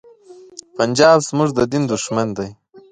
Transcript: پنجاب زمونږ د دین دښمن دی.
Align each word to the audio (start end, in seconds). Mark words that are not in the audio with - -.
پنجاب 0.77 1.17
زمونږ 1.27 1.49
د 1.57 1.59
دین 1.71 1.83
دښمن 1.91 2.27
دی. 2.37 2.49